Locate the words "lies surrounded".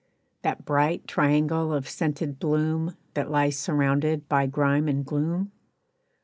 3.29-4.27